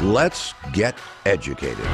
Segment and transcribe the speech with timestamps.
[0.00, 0.96] Let's get
[1.26, 1.84] educated.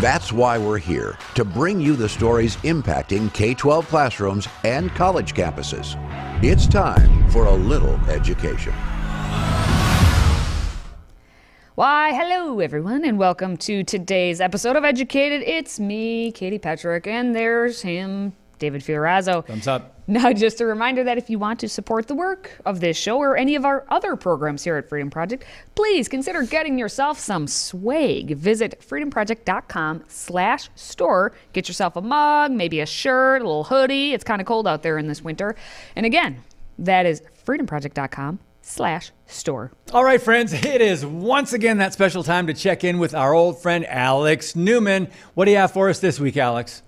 [0.00, 5.34] That's why we're here to bring you the stories impacting K 12 classrooms and college
[5.34, 5.94] campuses.
[6.42, 8.72] It's time for a little education.
[11.74, 15.42] Why, hello everyone, and welcome to today's episode of Educated.
[15.42, 19.44] It's me, Katie Petrick, and there's him, David Fiorazo.
[19.46, 19.99] Thumbs up.
[20.20, 23.18] Now, just a reminder that if you want to support the work of this show
[23.18, 25.44] or any of our other programs here at Freedom Project,
[25.76, 28.36] please consider getting yourself some swag.
[28.36, 31.32] Visit freedomproject.com slash store.
[31.52, 34.12] Get yourself a mug, maybe a shirt, a little hoodie.
[34.12, 35.54] It's kind of cold out there in this winter.
[35.94, 36.42] And again,
[36.80, 39.70] that is freedomproject.com slash store.
[39.92, 43.32] All right, friends, it is once again that special time to check in with our
[43.32, 45.06] old friend Alex Newman.
[45.34, 46.82] What do you have for us this week, Alex?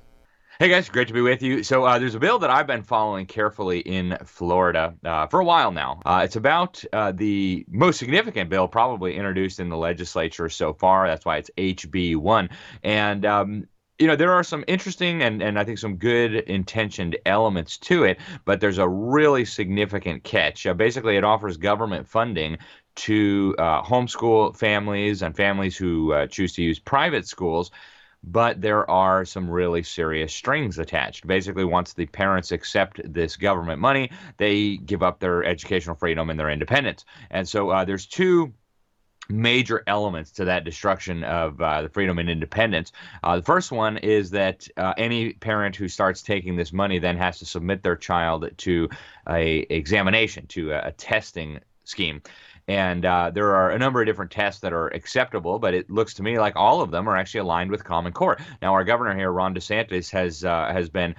[0.63, 1.65] Hey guys, great to be with you.
[1.65, 5.45] So uh, there's a bill that I've been following carefully in Florida uh, for a
[5.45, 6.01] while now.
[6.07, 11.09] Uh, it's about uh, the most significant bill probably introduced in the legislature so far.
[11.09, 12.49] That's why it's HB one.
[12.85, 13.67] And um,
[13.99, 18.05] you know, there are some interesting and, and I think some good intentioned elements to
[18.05, 20.65] it, but there's a really significant catch.
[20.65, 22.59] Uh, basically, it offers government funding
[22.95, 27.73] to uh, homeschool families and families who uh, choose to use private schools
[28.25, 31.27] but there are some really serious strings attached.
[31.27, 36.39] Basically, once the parents accept this government money, they give up their educational freedom and
[36.39, 37.05] their independence.
[37.31, 38.53] And so uh, there's two
[39.29, 42.93] major elements to that destruction of uh, the freedom and independence.
[43.23, 47.17] Uh, the first one is that uh, any parent who starts taking this money then
[47.17, 48.89] has to submit their child to
[49.29, 52.23] a examination, to a, a testing scheme.
[52.73, 56.15] And uh, there are a number of different tests that are acceptable, but it looks
[56.15, 58.39] to me like all of them are actually aligned with Common Core.
[58.63, 61.15] Now, our governor here, Ron DeSantis, has uh, has been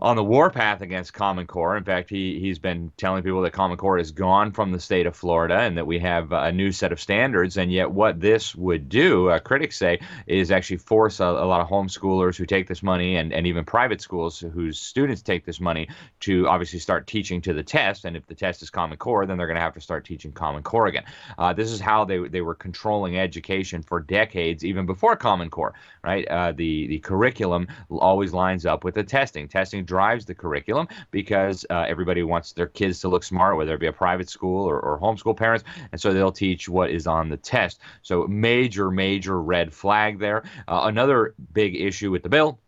[0.00, 1.76] on the warpath against Common Core.
[1.76, 5.06] In fact, he he's been telling people that Common Core is gone from the state
[5.06, 7.58] of Florida and that we have a new set of standards.
[7.58, 11.60] And yet, what this would do, uh, critics say, is actually force a, a, lot
[11.60, 15.60] of homeschoolers who take this money and, and even private schools whose students take this
[15.60, 15.88] money
[16.20, 18.04] to obviously start teaching to the test.
[18.04, 20.32] And if the test is Common Core, then they're going to have to start teaching
[20.32, 21.04] Common Core again.
[21.36, 25.74] Uh, this is how they they were controlling education for decades, even before Common Core.
[26.02, 26.26] Right?
[26.26, 29.46] Uh, the the curriculum always lines up with the testing.
[29.48, 33.80] Testing drives the curriculum because uh, everybody wants their kids to look smart, whether it
[33.80, 37.28] be a private school or, or homeschool parents, and so they'll teach what is on
[37.28, 37.80] the test.
[38.02, 40.44] So major, major red flag there.
[40.68, 42.60] Uh, another big issue with the bill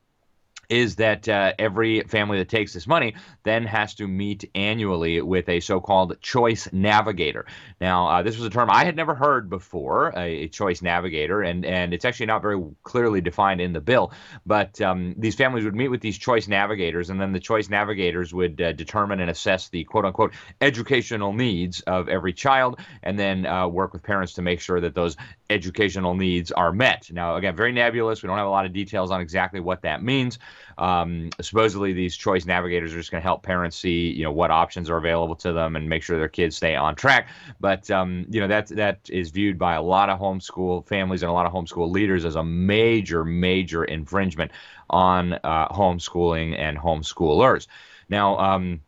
[0.72, 5.46] is that uh, every family that takes this money then has to meet annually with
[5.50, 7.44] a so-called choice navigator.
[7.78, 11.64] Now, uh, this was a term I had never heard before, a, choice navigator, and
[11.64, 14.12] and it's actually not very clearly defined in the bill.
[14.46, 18.32] But um, these families would meet with these choice navigators, and then the choice navigators
[18.32, 23.68] would uh, determine and assess the quote-unquote educational needs of every child, and then uh,
[23.68, 25.16] work with parents to make sure that those
[25.52, 27.10] educational needs are met.
[27.12, 28.22] Now, again, very nebulous.
[28.22, 30.38] We don't have a lot of details on exactly what that means.
[30.78, 34.50] Um, supposedly, these choice navigators are just going to help parents see, you know, what
[34.50, 37.28] options are available to them and make sure their kids stay on track.
[37.60, 41.30] But um, you know, that that is viewed by a lot of homeschool families and
[41.30, 44.50] a lot of homeschool leaders as a major, major infringement
[44.90, 47.66] on uh, homeschooling and homeschoolers.
[48.08, 48.38] Now.
[48.38, 48.80] Um,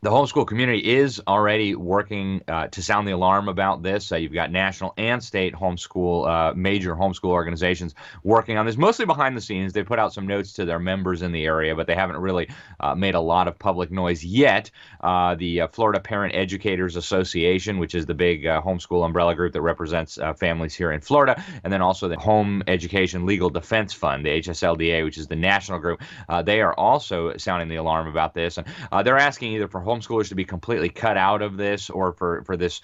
[0.00, 4.12] the homeschool community is already working uh, to sound the alarm about this.
[4.12, 9.06] Uh, you've got national and state homeschool, uh, major homeschool organizations working on this, mostly
[9.06, 9.72] behind the scenes.
[9.72, 12.48] They put out some notes to their members in the area, but they haven't really
[12.78, 14.70] uh, made a lot of public noise yet.
[15.00, 19.62] Uh, the uh, Florida Parent Educators Association, which is the big homeschool umbrella group that
[19.62, 24.30] represents families here in Florida, and then also the Home Education Legal Defense Fund, the
[24.30, 26.00] HSLDA, which is the national group,
[26.44, 28.58] they are also sounding the alarm about this.
[28.58, 28.66] And
[29.04, 32.56] they're asking either for homeschoolers to be completely cut out of this or for, for
[32.56, 32.80] this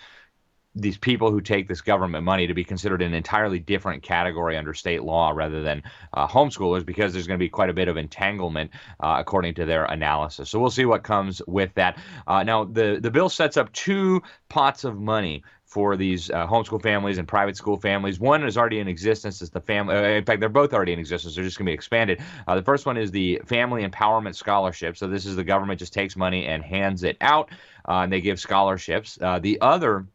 [0.77, 4.75] these people who take this government money to be considered an entirely different category under
[4.75, 5.83] state law rather than
[6.13, 9.65] uh, homeschoolers because there's going to be quite a bit of entanglement uh, according to
[9.65, 10.51] their analysis.
[10.51, 11.99] So we'll see what comes with that.
[12.27, 16.81] Uh, now, the, the bill sets up two pots of money for these uh, homeschool
[16.83, 18.21] families and private school families.
[18.21, 19.43] One is already in existence.
[19.43, 19.97] It's the family.
[19.97, 21.35] Uh, in fact, they're both already in existence.
[21.35, 22.23] They're just going to be expanded.
[22.47, 24.97] Uh, the first one is the Family Empowerment Scholarship.
[24.97, 27.51] So this is the government just takes money and hands it out,
[27.89, 29.19] uh, and they give scholarships.
[29.21, 30.07] Uh, the other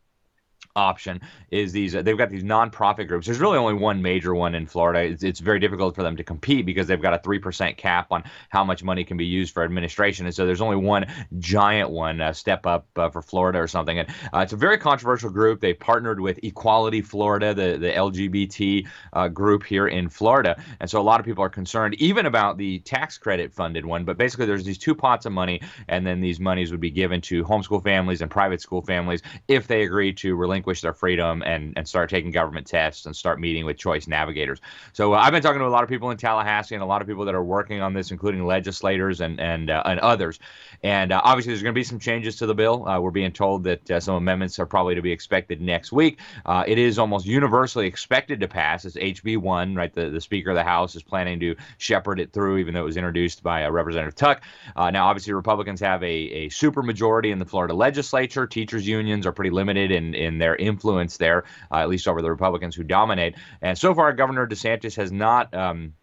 [0.76, 1.22] option
[1.52, 3.26] is these they've got these nonprofit groups.
[3.26, 5.02] There's really only one major one in florida.
[5.02, 8.24] It's, it's very difficult for them to compete because they've got a 3% cap on
[8.50, 10.26] how much money can be used for administration.
[10.26, 11.06] And so there's only one
[11.40, 14.00] giant one uh, step up uh, for florida or something.
[14.00, 15.60] And uh, it's a very controversial group.
[15.60, 20.62] They partnered with equality florida the, the lgbt uh, group here in florida.
[20.80, 24.06] And so a lot of people are concerned even about the tax credit funded one
[24.06, 27.22] but basically there's these two pots of money and then these monies would be given
[27.22, 31.42] to homeschool families and private school families if they agree to relinquish relinquish their freedom
[31.46, 34.60] and, and start taking government tests and start meeting with choice navigators.
[34.94, 37.02] So uh, I've been talking to a lot of people in Tallahassee and a lot
[37.02, 40.40] of people that are working on this, including legislators and and uh, and others.
[40.84, 42.88] And uh, obviously, there's going to be some changes to the bill.
[42.88, 46.20] Uh, we're being told that uh, some amendments are probably to be expected next week.
[46.46, 48.86] Uh, it is almost universally expected to pass.
[48.86, 49.94] It's HB one, right?
[49.94, 52.86] The the Speaker of the House is planning to shepherd it through, even though it
[52.86, 54.44] was introduced by Representative Tuck.
[54.76, 58.46] now, obviously, Republicans have a a super majority in the Florida legislature.
[58.46, 62.76] Teachers unions are pretty limited in in their influence there, at least over the Republicans
[62.76, 63.36] who dominate.
[63.62, 65.54] And so far, Governor DeSantis has not.
[65.54, 65.94] Um,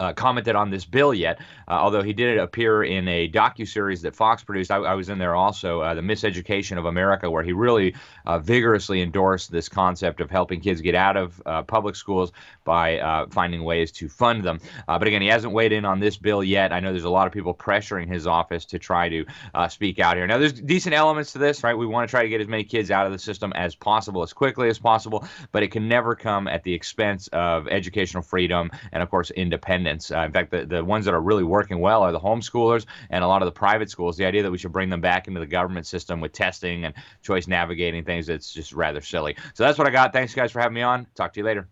[0.00, 1.38] uh, commented on this bill yet,
[1.68, 4.70] uh, although he did appear in a docu series that Fox produced.
[4.70, 7.94] I, I was in there also, uh, the Miseducation of America, where he really
[8.26, 12.32] uh, vigorously endorsed this concept of helping kids get out of uh, public schools
[12.64, 14.58] by uh, finding ways to fund them.
[14.86, 16.72] but again, he hasn't weighed in on this bill yet.
[16.72, 19.24] I know there's a lot of people pressuring his office to try to
[19.68, 20.26] speak out here.
[20.26, 21.74] Now, there's decent elements to this, right?
[21.74, 24.22] We want to try to get as many kids out of the system as possible,
[24.22, 28.70] as quickly as possible, but it can never come at the expense of educational freedom
[28.92, 32.02] and, of course, independence Uh, in fact, the, the ones that are really working well
[32.02, 34.16] are the homeschoolers and a lot of the private schools.
[34.16, 36.94] The idea that we should bring them back into the government system with testing and
[37.22, 39.36] choice navigating things, it's just rather silly.
[39.54, 40.12] So that's what I got.
[40.12, 41.06] Thanks, guys, for having me on.
[41.14, 41.68] Talk to you later.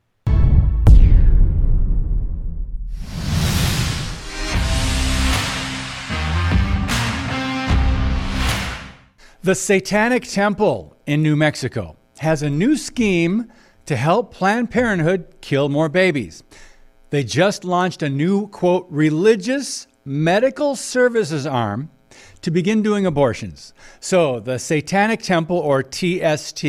[9.45, 13.51] The Satanic Temple in New Mexico has a new scheme
[13.87, 16.45] to help Planned Parenthood kill more babies.
[17.13, 21.91] They just launched a new, quote, religious medical services arm
[22.41, 23.75] to begin doing abortions.
[24.01, 26.65] So the Satanic Temple, or TST,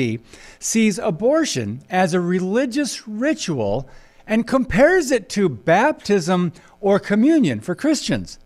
[0.60, 3.88] sees abortion as a religious ritual
[4.28, 6.52] and compares it to baptism
[6.82, 8.38] or communion for Christians.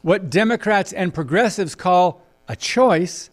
[0.00, 3.28] What Democrats and progressives call a choice,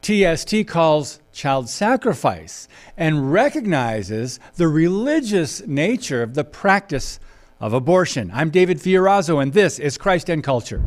[0.00, 7.18] TST calls child sacrifice and recognizes the religious nature of the practice
[7.60, 8.30] of abortion.
[8.32, 10.82] I'm David Fiorazo, and this is Christ and Culture.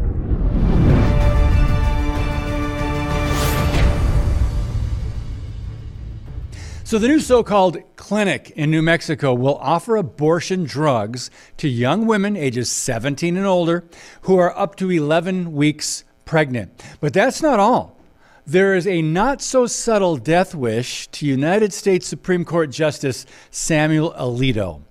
[6.84, 12.06] So, the new so called clinic in New Mexico will offer abortion drugs to young
[12.06, 13.86] women ages 17 and older
[14.24, 16.84] who are up to 11 weeks pregnant.
[17.00, 17.98] But that's not all.
[18.46, 24.12] There is a not so subtle death wish to United States Supreme Court Justice Samuel
[24.18, 24.82] Alito.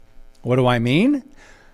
[0.40, 1.22] What do I mean?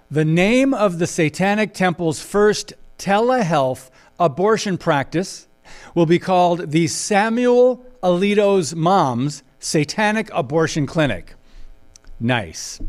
[0.08, 5.48] The name of the Satanic Temple's first telehealth abortion practice
[5.96, 11.34] will be called the Samuel Alito's Mom's Satanic Abortion Clinic.
[12.20, 12.80] Nice.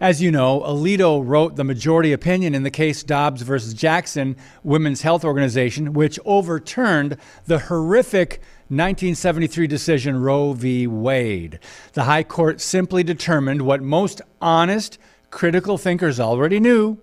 [0.00, 5.02] As you know, Alito wrote the majority opinion in the case Dobbs versus Jackson Women's
[5.02, 10.88] Health Organization, which overturned the horrific 1973 decision Roe v.
[10.88, 11.60] Wade.
[11.92, 14.98] The High Court simply determined what most honest,
[15.36, 16.96] critical thinkers already knew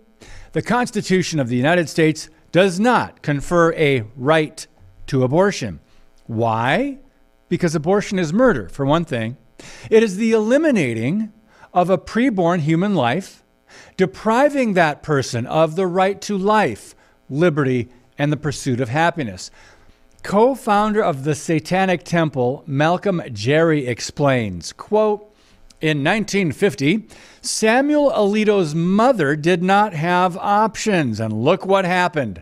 [0.53, 4.65] the Constitution of the United States does not confer a right
[5.06, 5.80] to abortion.
[6.25, 6.97] Why?
[7.47, 9.38] Because abortion is murder, for one thing.
[9.88, 11.31] It is the eliminating
[11.75, 13.44] of a preborn human life,
[13.97, 16.95] depriving that person of the right to life,
[17.30, 19.51] liberty, and the pursuit of happiness.
[20.24, 25.32] Co founder of the Satanic Temple, Malcolm Jarry explains, quote,
[25.83, 27.09] in 1950,
[27.41, 32.42] Samuel Alito's mother did not have options, and look what happened.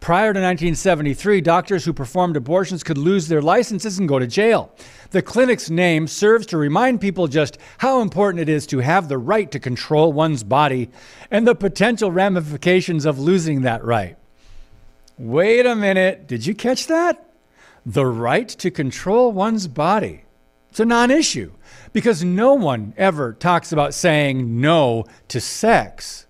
[0.00, 4.74] Prior to 1973, doctors who performed abortions could lose their licenses and go to jail.
[5.12, 9.16] The clinic's name serves to remind people just how important it is to have the
[9.16, 10.90] right to control one's body
[11.30, 14.16] and the potential ramifications of losing that right.
[15.16, 17.32] Wait a minute, did you catch that?
[17.86, 20.24] The right to control one's body.
[20.72, 21.52] It's a non issue
[21.92, 26.26] because no one ever talks about saying no to sex,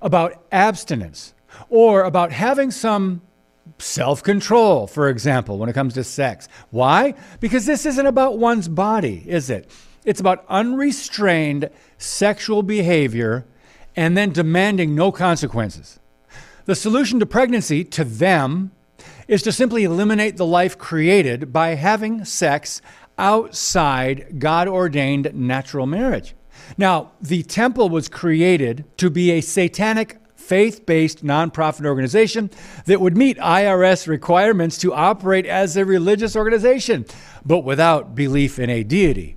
[0.00, 1.34] about abstinence,
[1.68, 3.20] or about having some
[3.80, 6.46] self control, for example, when it comes to sex.
[6.70, 7.14] Why?
[7.40, 9.68] Because this isn't about one's body, is it?
[10.04, 13.44] It's about unrestrained sexual behavior
[13.96, 15.98] and then demanding no consequences.
[16.66, 18.70] The solution to pregnancy, to them,
[19.26, 22.80] is to simply eliminate the life created by having sex
[23.18, 26.34] outside God ordained natural marriage.
[26.76, 32.50] Now, the temple was created to be a satanic faith based nonprofit organization
[32.86, 37.06] that would meet IRS requirements to operate as a religious organization,
[37.44, 39.36] but without belief in a deity.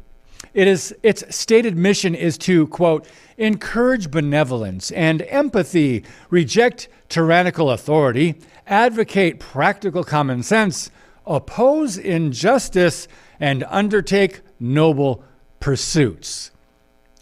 [0.54, 3.08] It is, its stated mission is to, quote,
[3.38, 10.90] encourage benevolence and empathy, reject tyrannical authority, advocate practical common sense,
[11.26, 13.08] oppose injustice,
[13.40, 15.24] and undertake noble
[15.60, 16.52] pursuits.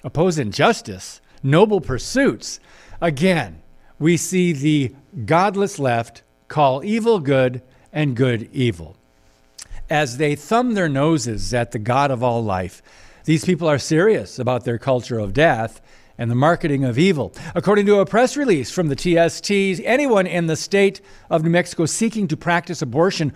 [0.03, 2.59] Oppose injustice, noble pursuits.
[3.01, 3.61] Again,
[3.99, 4.95] we see the
[5.25, 8.97] godless left call evil good and good evil.
[9.89, 12.81] As they thumb their noses at the God of all life,
[13.25, 15.81] these people are serious about their culture of death
[16.17, 17.33] and the marketing of evil.
[17.55, 21.85] According to a press release from the TSTs, anyone in the state of New Mexico
[21.85, 23.33] seeking to practice abortion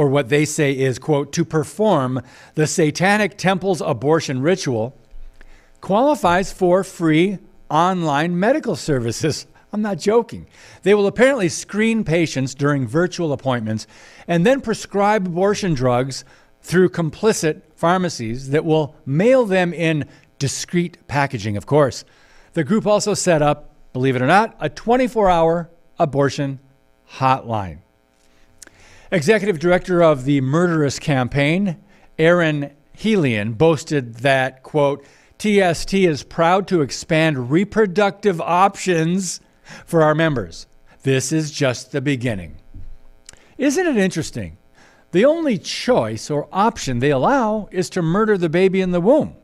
[0.00, 2.22] or what they say is, quote, to perform
[2.54, 4.96] the Satanic Temple's abortion ritual,
[5.82, 7.36] qualifies for free
[7.68, 9.46] online medical services.
[9.74, 10.46] I'm not joking.
[10.84, 13.86] They will apparently screen patients during virtual appointments
[14.26, 16.24] and then prescribe abortion drugs
[16.62, 20.06] through complicit pharmacies that will mail them in
[20.38, 22.06] discreet packaging, of course.
[22.54, 26.58] The group also set up, believe it or not, a 24 hour abortion
[27.16, 27.80] hotline.
[29.12, 31.82] Executive director of the Murderous Campaign,
[32.16, 35.04] Erin Helian, boasted that, quote,
[35.36, 39.40] TST is proud to expand reproductive options
[39.84, 40.68] for our members.
[41.02, 42.58] This is just the beginning.
[43.58, 44.58] Isn't it interesting?
[45.10, 49.34] The only choice or option they allow is to murder the baby in the womb.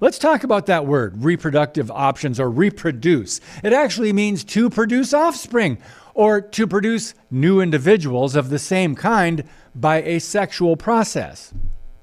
[0.00, 3.40] Let's talk about that word, reproductive options or reproduce.
[3.62, 5.78] It actually means to produce offspring
[6.14, 11.52] or to produce new individuals of the same kind by a sexual process.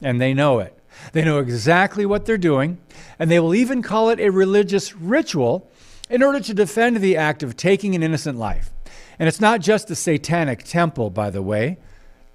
[0.01, 0.77] And they know it.
[1.13, 2.77] They know exactly what they're doing,
[3.17, 5.69] and they will even call it a religious ritual
[6.09, 8.71] in order to defend the act of taking an innocent life.
[9.17, 11.77] And it's not just the satanic temple, by the way.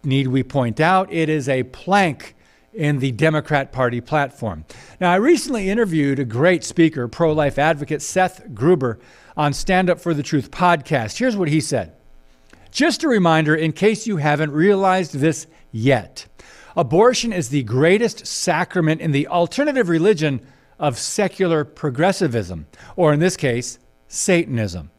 [0.05, 2.36] Need we point out, it is a plank
[2.77, 4.65] in the Democrat Party platform.
[5.01, 8.99] Now, I recently interviewed a great speaker, pro life advocate Seth Gruber,
[9.37, 11.19] on Stand Up for the Truth podcast.
[11.19, 11.95] Here's what he said
[12.71, 16.27] Just a reminder, in case you haven't realized this yet
[16.77, 20.47] abortion is the greatest sacrament in the alternative religion
[20.79, 22.67] of secular progressivism,
[22.97, 23.79] or in this case,
[24.09, 24.91] Satanism.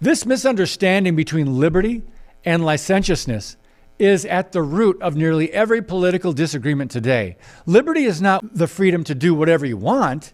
[0.00, 2.02] This misunderstanding between liberty
[2.44, 3.56] and licentiousness
[4.02, 7.36] is at the root of nearly every political disagreement today.
[7.66, 10.32] Liberty is not the freedom to do whatever you want,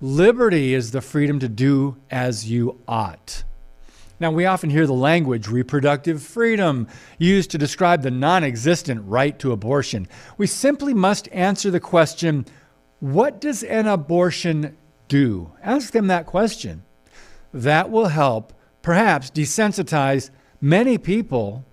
[0.00, 3.44] liberty is the freedom to do as you ought.
[4.18, 9.38] Now, we often hear the language reproductive freedom used to describe the non existent right
[9.38, 10.08] to abortion.
[10.36, 12.46] We simply must answer the question
[12.98, 14.76] what does an abortion
[15.08, 15.52] do?
[15.62, 16.82] Ask them that question.
[17.52, 18.52] That will help,
[18.82, 20.30] perhaps, desensitize
[20.60, 21.64] many people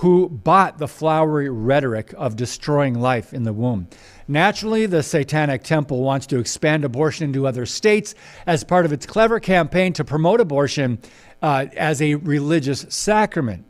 [0.00, 3.86] who bought the flowery rhetoric of destroying life in the womb.
[4.26, 8.14] Naturally, the Satanic Temple wants to expand abortion into other states
[8.46, 10.98] as part of its clever campaign to promote abortion
[11.42, 13.66] uh, as a religious sacrament.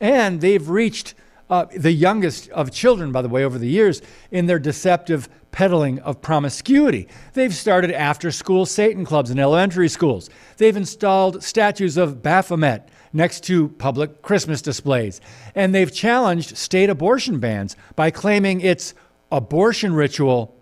[0.00, 1.14] And they've reached
[1.48, 6.00] uh, the youngest of children, by the way, over the years in their deceptive peddling
[6.00, 7.06] of promiscuity.
[7.34, 10.28] They've started after school Satan clubs in elementary schools.
[10.56, 15.20] They've installed statues of Baphomet next to public Christmas displays.
[15.54, 18.94] And they've challenged state abortion bans by claiming its
[19.30, 20.54] abortion ritual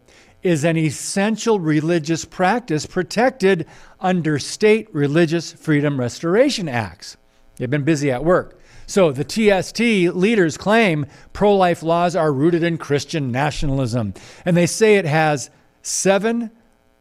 [0.42, 3.66] is an essential religious practice protected
[4.00, 7.16] under state religious freedom restoration acts.
[7.56, 8.60] They've been busy at work.
[8.86, 9.80] So the TST
[10.14, 15.50] leaders claim pro life laws are rooted in Christian nationalism, and they say it has
[15.82, 16.52] seven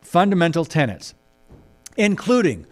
[0.02, 1.14] fundamental tenets,
[1.96, 2.66] including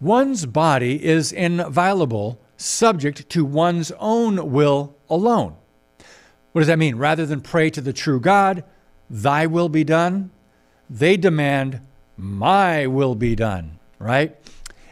[0.00, 5.56] One's body is inviolable, subject to one's own will alone.
[6.52, 6.96] What does that mean?
[6.96, 8.64] Rather than pray to the true God,
[9.08, 10.30] thy will be done,
[10.88, 11.80] they demand,
[12.16, 14.36] my will be done, right?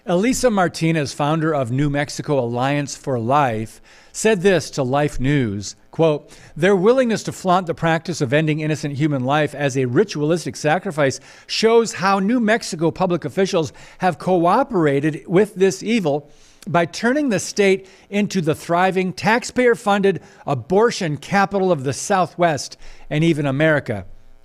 [0.06, 3.80] Elisa Martinez, founder of New Mexico Alliance for Life,
[4.12, 8.98] said this to Life News quote, Their willingness to flaunt the practice of ending innocent
[8.98, 15.54] human life as a ritualistic sacrifice shows how New Mexico public officials have cooperated with
[15.54, 16.30] this evil
[16.68, 22.76] by turning the state into the thriving, taxpayer funded abortion capital of the Southwest
[23.08, 24.04] and even America.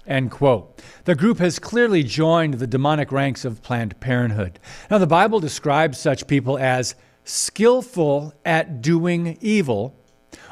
[0.09, 0.81] End quote.
[1.05, 4.59] The group has clearly joined the demonic ranks of Planned Parenthood.
[4.89, 9.95] Now, the Bible describes such people as skillful at doing evil,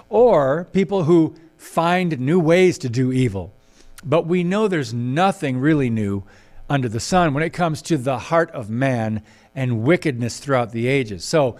[0.09, 3.51] or people who find new ways to do evil.
[4.05, 6.23] But we know there's nothing really new
[6.69, 9.23] under the sun when it comes to the heart of man
[9.55, 11.25] and wickedness throughout the ages.
[11.25, 11.57] So,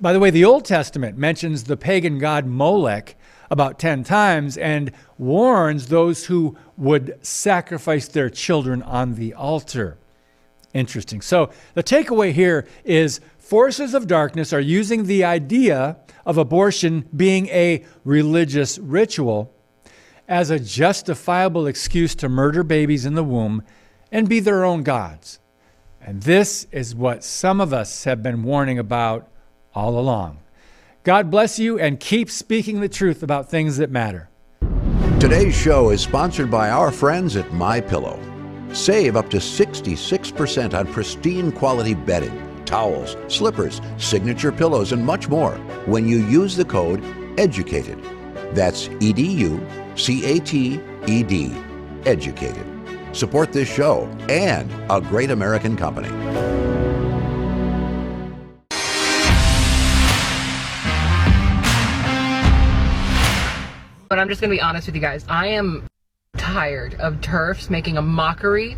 [0.00, 3.16] by the way, the Old Testament mentions the pagan god Molech
[3.52, 9.98] about 10 times and warns those who would sacrifice their children on the altar.
[10.72, 11.20] Interesting.
[11.20, 17.46] So, the takeaway here is forces of darkness are using the idea of abortion being
[17.48, 19.54] a religious ritual
[20.26, 23.62] as a justifiable excuse to murder babies in the womb
[24.10, 25.40] and be their own gods.
[26.00, 29.28] And this is what some of us have been warning about
[29.74, 30.41] all along.
[31.04, 34.28] God bless you and keep speaking the truth about things that matter.
[35.18, 38.20] Today's show is sponsored by our friends at My Pillow.
[38.72, 45.54] Save up to 66% on pristine quality bedding, towels, slippers, signature pillows, and much more
[45.86, 47.02] when you use the code
[47.36, 48.54] EDUCATED.
[48.54, 49.66] That's E D U
[49.96, 51.52] C A T E D.
[52.06, 52.66] Educated.
[53.12, 56.51] Support this show and a great American company.
[64.12, 65.24] But I'm just gonna be honest with you guys.
[65.26, 65.86] I am
[66.36, 68.76] tired of turfs making a mockery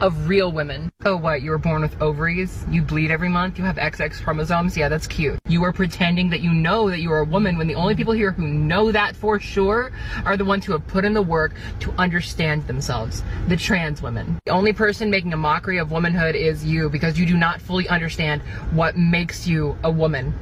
[0.00, 0.90] of real women.
[1.04, 1.40] Oh, what?
[1.40, 2.66] You were born with ovaries?
[2.68, 3.58] You bleed every month?
[3.58, 4.76] You have XX chromosomes?
[4.76, 5.38] Yeah, that's cute.
[5.46, 8.12] You are pretending that you know that you are a woman when the only people
[8.12, 9.92] here who know that for sure
[10.24, 13.22] are the ones who have put in the work to understand themselves.
[13.46, 14.36] The trans women.
[14.46, 17.88] The only person making a mockery of womanhood is you because you do not fully
[17.88, 20.34] understand what makes you a woman.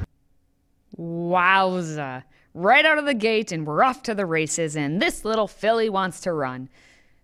[0.97, 2.23] Wowza.
[2.53, 5.89] Right out of the gate, and we're off to the races, and this little filly
[5.89, 6.67] wants to run.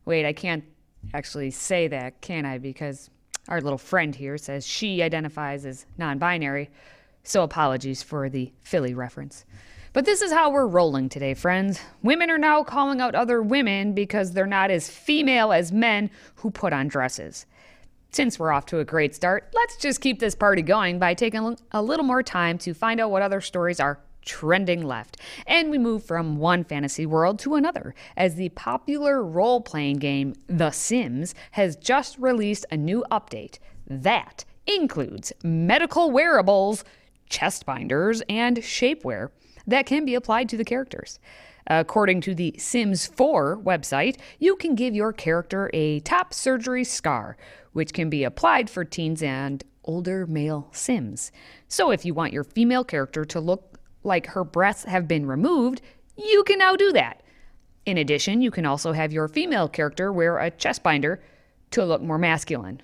[0.05, 0.63] Wait, I can't
[1.13, 2.57] actually say that, can I?
[2.59, 3.09] Because
[3.49, 6.69] our little friend here says she identifies as non binary.
[7.23, 9.43] So apologies for the filly reference.
[9.91, 11.81] But this is how we're rolling today, friends.
[12.03, 16.51] Women are now calling out other women because they're not as female as men who
[16.51, 17.45] put on dresses.
[18.11, 21.57] Since we're off to a great start, let's just keep this party going by taking
[21.73, 25.17] a little more time to find out what other stories are trending left.
[25.47, 30.35] And we move from one fantasy world to another as the popular role playing game
[30.45, 33.57] The Sims has just released a new update
[33.87, 36.83] that includes medical wearables,
[37.29, 39.29] chest binders, and shapewear
[39.65, 41.19] that can be applied to the characters.
[41.69, 47.35] According to the Sims 4 website, you can give your character a top surgery scar,
[47.73, 51.31] which can be applied for teens and older male Sims.
[51.67, 53.76] So if you want your female character to look
[54.07, 55.81] like her breasts have been removed,
[56.17, 57.21] you can now do that.
[57.85, 61.21] In addition, you can also have your female character wear a chest binder
[61.71, 62.81] to look more masculine.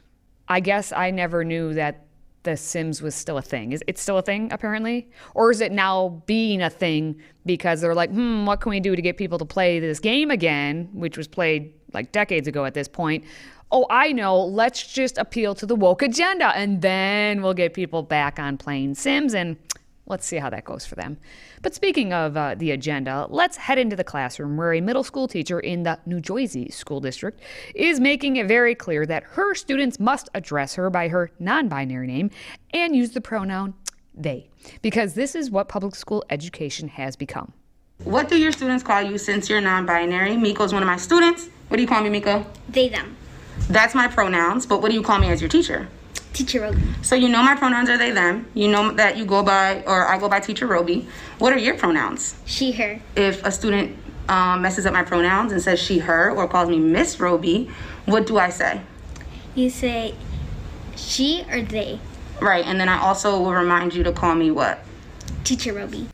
[0.47, 2.05] I guess I never knew that
[2.43, 3.71] The Sims was still a thing.
[3.71, 5.09] Is it still a thing, apparently?
[5.33, 8.95] Or is it now being a thing because they're like, hmm, what can we do
[8.95, 12.73] to get people to play this game again, which was played like decades ago at
[12.73, 13.23] this point?
[13.71, 18.03] Oh, I know, let's just appeal to the woke agenda and then we'll get people
[18.03, 19.57] back on playing Sims and
[20.06, 21.18] Let's see how that goes for them.
[21.62, 25.30] But speaking of uh, the agenda, let's head into the classroom where a middle school
[25.30, 27.39] teacher in the New Jersey School District
[27.74, 32.08] is making it very clear that her students must address her by her non binary
[32.08, 32.32] name
[32.74, 33.76] and use the pronoun
[34.13, 34.50] they,
[34.82, 37.54] because this is what public school education has become.
[38.04, 40.36] What do your students call you since you're non binary?
[40.36, 41.48] Miko's one of my students.
[41.70, 42.46] What do you call me, Miko?
[42.70, 43.16] They, them.
[43.70, 45.88] That's my pronouns, but what do you call me as your teacher?
[46.34, 46.82] Teacher Roby.
[47.04, 48.47] So you know my pronouns are they, them.
[48.54, 51.08] You know that you go by, or I go by Teacher Roby.
[51.38, 52.36] What are your pronouns?
[52.45, 52.99] She, her.
[53.15, 53.97] If a student
[54.30, 57.69] um, messes up my pronouns and says she, her, or calls me Miss Roby,
[58.06, 58.82] what do I say?
[59.54, 60.15] You say
[60.95, 61.99] she or they.
[62.41, 64.80] Right, and then I also will remind you to call me what?
[65.43, 66.10] Teacher Roby.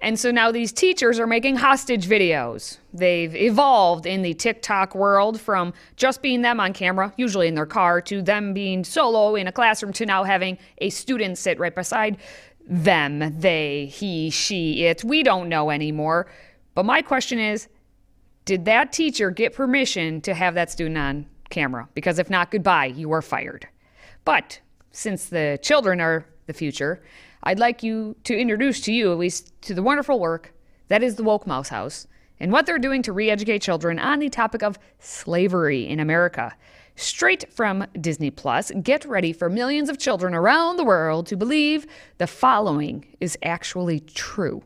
[0.00, 2.78] And so now these teachers are making hostage videos.
[2.94, 7.66] They've evolved in the TikTok world from just being them on camera, usually in their
[7.66, 11.74] car, to them being solo in a classroom, to now having a student sit right
[11.74, 12.18] beside
[12.68, 15.02] them, they, he, she, it.
[15.02, 16.26] We don't know anymore.
[16.74, 17.68] But my question is
[18.44, 21.88] did that teacher get permission to have that student on camera?
[21.94, 23.68] Because if not, goodbye, you are fired.
[24.24, 27.02] But since the children are the future,
[27.42, 30.52] I'd like you to introduce to you, at least, to the wonderful work
[30.88, 32.06] that is the Woke Mouse House
[32.40, 36.54] and what they're doing to re educate children on the topic of slavery in America.
[36.96, 41.86] Straight from Disney Plus, get ready for millions of children around the world to believe
[42.18, 44.62] the following is actually true.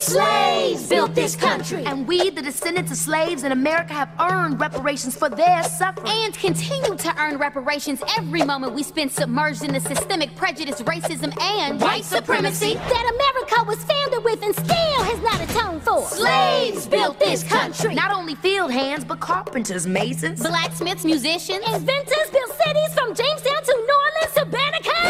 [0.00, 1.84] Slaves built this country.
[1.84, 6.06] And we, the descendants of slaves in America, have earned reparations for their suffering.
[6.08, 11.36] And continue to earn reparations every moment we spend submerged in the systemic prejudice, racism,
[11.40, 16.06] and white supremacy that America was founded with and still has not atoned for.
[16.06, 17.92] Slaves built this country.
[17.94, 23.57] Not only field hands, but carpenters, masons, blacksmiths, musicians, inventors built cities from Jamestown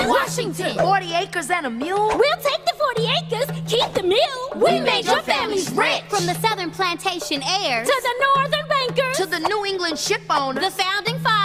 [0.09, 0.75] Washington.
[0.77, 2.09] 40 acres and a mule.
[2.09, 4.45] We'll take the 40 acres, keep the mule.
[4.57, 6.03] We made your families rich.
[6.09, 10.65] From the southern plantation heirs to the northern bankers to the New England ship owners,
[10.65, 11.38] the founding fathers,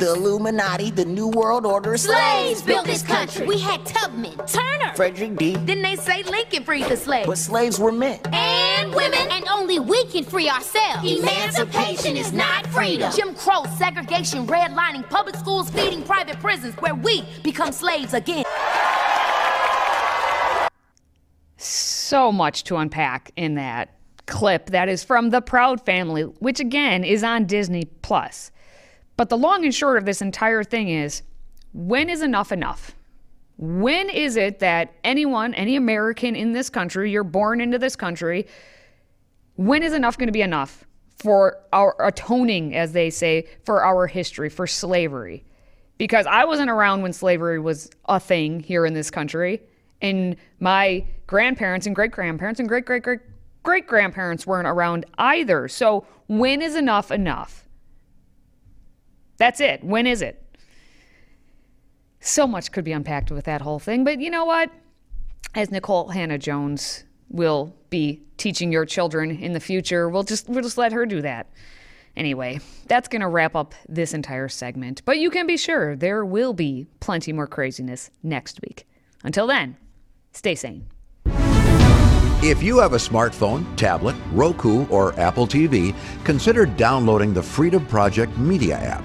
[0.00, 0.02] former presidents, current senators Rockefellers.
[0.02, 1.96] The Illuminati, the New World Order.
[1.96, 3.46] Slaves built this country.
[3.46, 5.56] We had Tubman, Turner, Frederick D.
[5.56, 7.26] Then they say Lincoln freed the slaves.
[7.26, 8.20] But slaves were men.
[8.32, 9.18] And women.
[9.30, 11.10] And only we can free ourselves.
[11.10, 13.12] Emancipation is not freedom.
[13.12, 18.44] Jim Crow, segregation, redlining, public schools, feeding private prisons, where we become slaves again.
[21.56, 23.90] So much to unpack in that
[24.26, 28.50] clip that is from The Proud Family, which again is on Disney Plus.
[29.16, 31.22] But the long and short of this entire thing is
[31.72, 32.94] when is enough enough?
[33.58, 38.46] When is it that anyone, any American in this country, you're born into this country,
[39.56, 40.84] when is enough going to be enough
[41.18, 45.44] for our atoning, as they say, for our history, for slavery?
[45.96, 49.62] Because I wasn't around when slavery was a thing here in this country.
[50.02, 53.20] And my grandparents and great grandparents and great great great
[53.62, 55.68] great grandparents weren't around either.
[55.68, 57.65] So when is enough enough?
[59.38, 59.84] That's it.
[59.84, 60.42] When is it?
[62.20, 64.04] So much could be unpacked with that whole thing.
[64.04, 64.70] But you know what?
[65.54, 70.78] As Nicole Hannah-Jones will be teaching your children in the future, we'll just we'll just
[70.78, 71.50] let her do that.
[72.16, 75.02] Anyway, that's going to wrap up this entire segment.
[75.04, 78.86] But you can be sure there will be plenty more craziness next week.
[79.22, 79.76] Until then,
[80.32, 80.86] stay sane.
[82.42, 85.94] If you have a smartphone, tablet, Roku, or Apple TV,
[86.24, 89.04] consider downloading the Freedom Project Media app.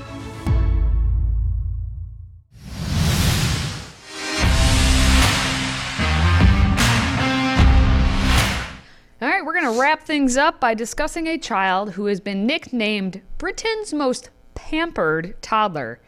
[10.11, 16.01] Things up by discussing a child who has been nicknamed Britain's most pampered toddler.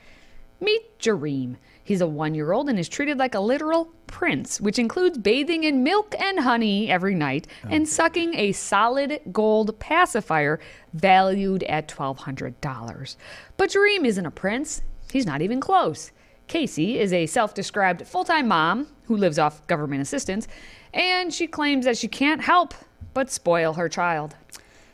[0.59, 1.55] Meet Jareem.
[1.81, 5.63] He's a one year old and is treated like a literal prince, which includes bathing
[5.63, 7.69] in milk and honey every night oh.
[7.71, 10.59] and sucking a solid gold pacifier
[10.93, 13.15] valued at $1,200.
[13.55, 14.81] But Jareem isn't a prince,
[15.13, 16.11] he's not even close.
[16.47, 20.45] Casey is a self described full time mom who lives off government assistance,
[20.93, 22.73] and she claims that she can't help
[23.13, 24.35] but spoil her child.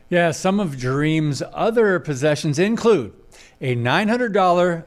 [0.08, 3.12] Yeah, some of Jareem's other possessions include
[3.60, 4.32] a $900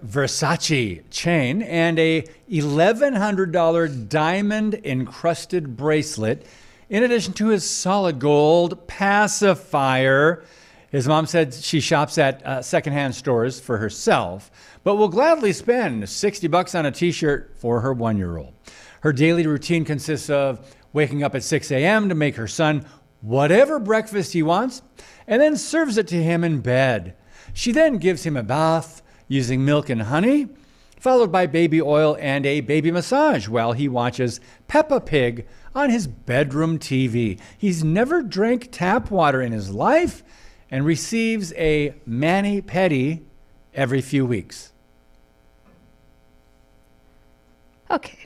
[0.06, 6.46] Versace chain and a $1,100 diamond encrusted bracelet,
[6.90, 10.44] in addition to his solid gold pacifier.
[10.90, 14.52] His mom said she shops at uh, secondhand stores for herself,
[14.84, 18.54] but will gladly spend 60 bucks on a t-shirt for her one-year-old.
[19.02, 22.10] Her daily routine consists of waking up at 6 a.m.
[22.10, 22.86] to make her son
[23.24, 24.82] whatever breakfast he wants
[25.26, 27.16] and then serves it to him in bed.
[27.54, 30.50] She then gives him a bath using milk and honey,
[31.00, 36.06] followed by baby oil and a baby massage while he watches Peppa Pig on his
[36.06, 37.40] bedroom TV.
[37.58, 40.22] He's never drank tap water in his life
[40.70, 43.22] and receives a mani pedi
[43.74, 44.74] every few weeks.
[47.90, 48.26] Okay.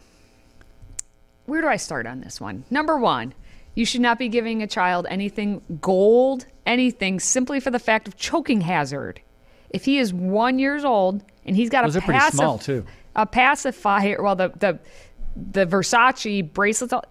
[1.45, 2.63] Where do I start on this one?
[2.69, 3.33] Number one,
[3.77, 8.17] you should not be giving a child anything gold, anything, simply for the fact of
[8.17, 9.21] choking hazard.
[9.69, 12.85] If he is one years old and he's got Those a pretty pacif- small, too.
[13.15, 14.79] a pacifier, well, the the
[15.51, 17.05] the Versace bracelets, all-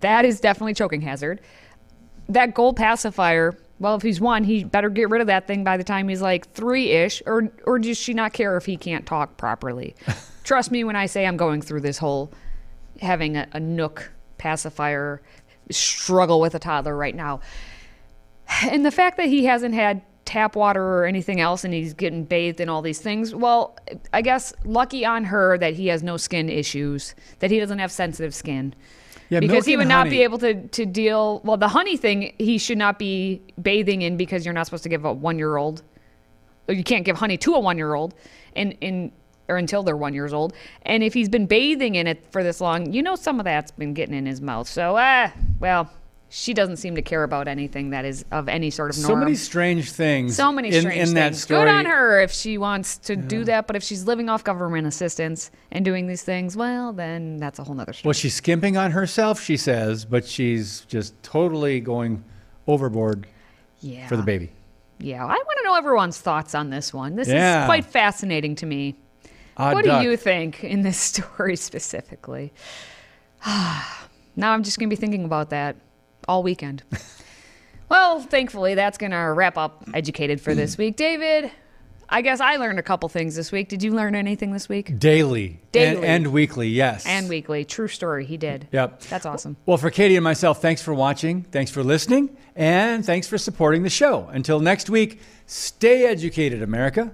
[0.00, 1.40] that is definitely choking hazard.
[2.28, 3.56] That gold pacifier.
[3.80, 6.20] Well, if he's one, he better get rid of that thing by the time he's
[6.20, 9.94] like three ish, or or does she not care if he can't talk properly?
[10.44, 12.30] Trust me when I say I'm going through this whole
[13.00, 15.22] having a, a NUK pacifier
[15.70, 17.40] struggle with a toddler right now.
[18.62, 22.24] And the fact that he hasn't had tap water or anything else and he's getting
[22.24, 23.76] bathed in all these things, well,
[24.12, 27.92] I guess lucky on her that he has no skin issues, that he doesn't have
[27.92, 28.74] sensitive skin.
[29.30, 32.34] Yeah, because he would not honey- be able to, to deal well the honey thing
[32.38, 35.58] he should not be bathing in because you're not supposed to give a one year
[35.58, 35.82] old
[36.66, 38.14] you can't give honey to a one year old
[38.56, 39.12] and in
[39.48, 40.52] or until they're one years old.
[40.82, 43.70] And if he's been bathing in it for this long, you know some of that's
[43.70, 44.68] been getting in his mouth.
[44.68, 45.90] So ah, well,
[46.30, 49.08] she doesn't seem to care about anything that is of any sort of norm.
[49.08, 50.36] So many strange things.
[50.36, 51.42] So many in, strange in that things.
[51.42, 51.60] story.
[51.60, 54.86] Good on her if she wants to do that, but if she's living off government
[54.86, 58.08] assistance and doing these things, well, then that's a whole nother story.
[58.08, 62.22] Well, she's skimping on herself, she says, but she's just totally going
[62.66, 63.26] overboard
[63.80, 64.06] yeah.
[64.06, 64.52] for the baby.
[64.98, 67.14] Yeah, I want to know everyone's thoughts on this one.
[67.16, 67.62] This Yeah.
[67.62, 68.96] is quite fascinating to me.
[69.58, 70.02] Odd what duck.
[70.02, 72.52] do you think in this story specifically?
[73.46, 73.82] now
[74.52, 75.76] I'm just going to be thinking about that
[76.26, 76.82] all weekend.
[77.88, 80.96] well, thankfully, that's going to wrap up Educated for this week.
[80.96, 81.50] David,
[82.08, 83.68] I guess I learned a couple things this week.
[83.68, 84.98] Did you learn anything this week?
[84.98, 85.96] Daily, Daily.
[85.96, 87.04] And, and weekly, yes.
[87.06, 87.64] And weekly.
[87.64, 88.24] True story.
[88.24, 88.68] He did.
[88.72, 89.00] Yep.
[89.02, 89.56] That's awesome.
[89.66, 93.82] Well, for Katie and myself, thanks for watching, thanks for listening, and thanks for supporting
[93.82, 94.28] the show.
[94.30, 97.12] Until next week, stay educated, America.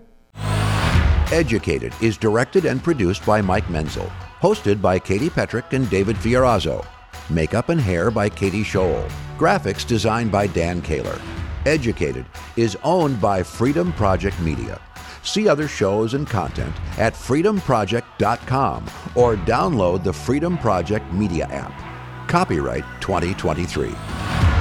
[1.33, 4.11] Educated is directed and produced by Mike Menzel.
[4.41, 6.85] Hosted by Katie Petrick and David Fiorazo.
[7.31, 9.11] Makeup and hair by Katie Scholl.
[9.39, 11.19] Graphics designed by Dan Kaler.
[11.65, 14.81] Educated is owned by Freedom Project Media.
[15.23, 18.85] See other shows and content at freedomproject.com
[19.15, 21.73] or download the Freedom Project Media app.
[22.29, 24.54] Copyright 2023.